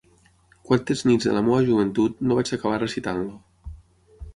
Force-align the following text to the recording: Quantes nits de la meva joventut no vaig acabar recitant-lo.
Quantes 0.69 1.03
nits 1.09 1.29
de 1.29 1.35
la 1.37 1.45
meva 1.49 1.61
joventut 1.69 2.27
no 2.31 2.41
vaig 2.41 2.55
acabar 2.59 2.85
recitant-lo. 2.89 3.41